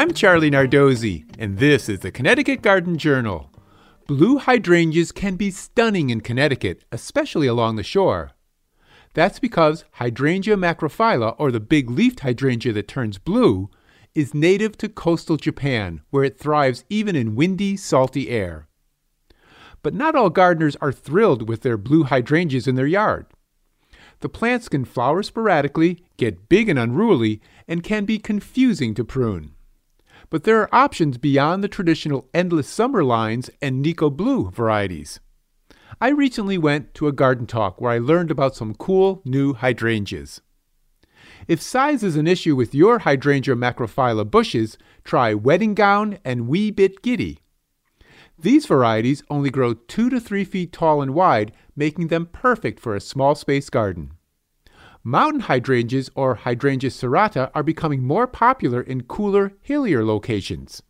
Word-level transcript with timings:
I'm 0.00 0.14
Charlie 0.14 0.50
Nardozzi, 0.50 1.26
and 1.38 1.58
this 1.58 1.86
is 1.86 1.98
the 1.98 2.10
Connecticut 2.10 2.62
Garden 2.62 2.96
Journal. 2.96 3.50
Blue 4.06 4.38
hydrangeas 4.38 5.12
can 5.12 5.36
be 5.36 5.50
stunning 5.50 6.08
in 6.08 6.22
Connecticut, 6.22 6.86
especially 6.90 7.46
along 7.46 7.76
the 7.76 7.82
shore. 7.82 8.30
That's 9.12 9.38
because 9.38 9.84
Hydrangea 9.96 10.56
macrophylla, 10.56 11.36
or 11.38 11.52
the 11.52 11.60
big 11.60 11.90
leafed 11.90 12.20
hydrangea 12.20 12.72
that 12.72 12.88
turns 12.88 13.18
blue, 13.18 13.68
is 14.14 14.32
native 14.32 14.78
to 14.78 14.88
coastal 14.88 15.36
Japan, 15.36 16.00
where 16.08 16.24
it 16.24 16.38
thrives 16.38 16.82
even 16.88 17.14
in 17.14 17.36
windy, 17.36 17.76
salty 17.76 18.30
air. 18.30 18.68
But 19.82 19.92
not 19.92 20.14
all 20.14 20.30
gardeners 20.30 20.76
are 20.80 20.92
thrilled 20.92 21.46
with 21.46 21.60
their 21.60 21.76
blue 21.76 22.04
hydrangeas 22.04 22.66
in 22.66 22.74
their 22.74 22.86
yard. 22.86 23.26
The 24.20 24.30
plants 24.30 24.70
can 24.70 24.86
flower 24.86 25.22
sporadically, 25.22 26.02
get 26.16 26.48
big 26.48 26.70
and 26.70 26.78
unruly, 26.78 27.42
and 27.68 27.82
can 27.82 28.06
be 28.06 28.18
confusing 28.18 28.94
to 28.94 29.04
prune. 29.04 29.56
But 30.30 30.44
there 30.44 30.60
are 30.60 30.74
options 30.74 31.18
beyond 31.18 31.62
the 31.62 31.68
traditional 31.68 32.28
endless 32.32 32.68
summer 32.68 33.02
lines 33.02 33.50
and 33.60 33.82
Nikko 33.82 34.10
Blue 34.10 34.50
varieties. 34.50 35.18
I 36.00 36.10
recently 36.10 36.56
went 36.56 36.94
to 36.94 37.08
a 37.08 37.12
garden 37.12 37.46
talk 37.46 37.80
where 37.80 37.90
I 37.90 37.98
learned 37.98 38.30
about 38.30 38.54
some 38.54 38.74
cool 38.74 39.22
new 39.24 39.54
hydrangeas. 39.54 40.40
If 41.48 41.60
size 41.60 42.02
is 42.04 42.16
an 42.16 42.28
issue 42.28 42.54
with 42.54 42.74
your 42.74 43.00
hydrangea 43.00 43.56
macrophylla 43.56 44.30
bushes, 44.30 44.78
try 45.04 45.34
Wedding 45.34 45.74
Gown 45.74 46.18
and 46.24 46.46
Wee 46.46 46.70
Bit 46.70 47.02
Giddy. 47.02 47.40
These 48.38 48.66
varieties 48.66 49.22
only 49.28 49.50
grow 49.50 49.74
2 49.74 50.08
to 50.10 50.20
3 50.20 50.44
feet 50.44 50.72
tall 50.72 51.02
and 51.02 51.12
wide, 51.12 51.52
making 51.74 52.06
them 52.06 52.26
perfect 52.26 52.78
for 52.80 52.94
a 52.94 53.00
small 53.00 53.34
space 53.34 53.68
garden. 53.68 54.12
Mountain 55.02 55.40
hydrangeas 55.40 56.10
or 56.14 56.34
Hydrangea 56.34 56.90
serrata 56.90 57.50
are 57.54 57.62
becoming 57.62 58.02
more 58.02 58.26
popular 58.26 58.82
in 58.82 59.04
cooler, 59.04 59.54
hillier 59.62 60.04
locations. 60.04 60.82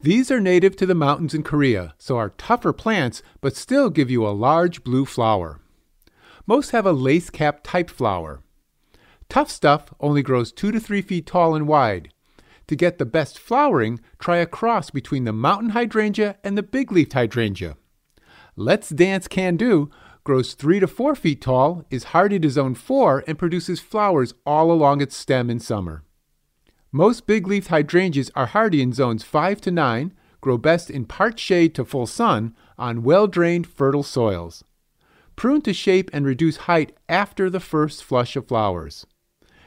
These 0.00 0.32
are 0.32 0.40
native 0.40 0.74
to 0.76 0.86
the 0.86 0.96
mountains 0.96 1.32
in 1.32 1.44
Korea, 1.44 1.94
so 1.96 2.18
are 2.18 2.30
tougher 2.30 2.72
plants 2.72 3.22
but 3.40 3.54
still 3.54 3.88
give 3.88 4.10
you 4.10 4.26
a 4.26 4.30
large 4.30 4.82
blue 4.82 5.04
flower. 5.04 5.60
Most 6.44 6.70
have 6.70 6.84
a 6.84 6.92
lace 6.92 7.30
cap 7.30 7.60
type 7.62 7.88
flower. 7.88 8.42
Tuff 9.28 9.48
Stuff 9.48 9.94
only 10.00 10.22
grows 10.22 10.50
2 10.50 10.72
to 10.72 10.80
3 10.80 11.00
feet 11.00 11.26
tall 11.26 11.54
and 11.54 11.68
wide. 11.68 12.12
To 12.66 12.74
get 12.74 12.98
the 12.98 13.06
best 13.06 13.38
flowering, 13.38 14.00
try 14.18 14.38
a 14.38 14.46
cross 14.46 14.90
between 14.90 15.22
the 15.22 15.32
mountain 15.32 15.70
hydrangea 15.70 16.36
and 16.42 16.58
the 16.58 16.64
big 16.64 16.90
leafed 16.90 17.12
hydrangea. 17.12 17.76
Let's 18.56 18.88
Dance 18.88 19.28
Can 19.28 19.56
Do 19.56 19.88
grows 20.24 20.54
3 20.54 20.80
to 20.80 20.86
4 20.86 21.14
feet 21.14 21.40
tall, 21.40 21.84
is 21.90 22.04
hardy 22.04 22.38
to 22.38 22.50
zone 22.50 22.74
4, 22.74 23.24
and 23.26 23.38
produces 23.38 23.80
flowers 23.80 24.34
all 24.46 24.70
along 24.70 25.00
its 25.00 25.16
stem 25.16 25.50
in 25.50 25.58
summer. 25.58 26.04
Most 26.92 27.26
big 27.26 27.46
leafed 27.46 27.68
hydrangeas 27.68 28.30
are 28.34 28.46
hardy 28.46 28.82
in 28.82 28.92
zones 28.92 29.24
5 29.24 29.60
to 29.62 29.70
9, 29.70 30.12
grow 30.40 30.58
best 30.58 30.90
in 30.90 31.06
part 31.06 31.38
shade 31.38 31.74
to 31.74 31.84
full 31.84 32.06
sun 32.06 32.54
on 32.78 33.02
well 33.02 33.26
drained, 33.26 33.66
fertile 33.66 34.02
soils. 34.02 34.64
Prune 35.34 35.62
to 35.62 35.72
shape 35.72 36.10
and 36.12 36.26
reduce 36.26 36.68
height 36.68 36.96
after 37.08 37.48
the 37.48 37.60
first 37.60 38.04
flush 38.04 38.36
of 38.36 38.46
flowers. 38.46 39.06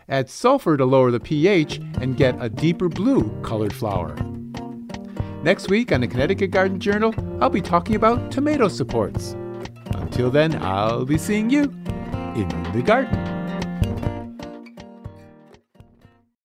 Add 0.08 0.30
sulfur 0.30 0.78
to 0.78 0.86
lower 0.86 1.10
the 1.10 1.20
pH 1.20 1.78
and 2.00 2.16
get 2.16 2.38
a 2.40 2.50
deeper 2.50 2.88
blue 2.88 3.36
colored 3.42 3.74
flower. 3.74 4.16
Next 5.42 5.70
week 5.70 5.92
on 5.92 6.02
the 6.02 6.08
Connecticut 6.08 6.52
Garden 6.52 6.80
Journal, 6.80 7.14
I'll 7.42 7.50
be 7.50 7.62
talking 7.62 7.96
about 7.96 8.32
tomato 8.32 8.68
supports. 8.68 9.36
Until 9.96 10.30
then, 10.30 10.62
I'll 10.62 11.06
be 11.06 11.18
seeing 11.18 11.50
you 11.50 11.64
in 12.36 12.48
the 12.74 12.82
garden. 12.84 13.35